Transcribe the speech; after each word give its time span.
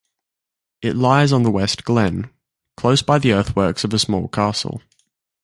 It 0.81 0.95
lies 0.95 1.31
on 1.31 1.43
the 1.43 1.51
West 1.51 1.83
Glen, 1.85 2.31
close 2.75 3.03
by 3.03 3.19
the 3.19 3.33
earthworks 3.33 3.83
of 3.83 3.93
a 3.93 3.99
small 3.99 4.27
castle. 4.29 4.81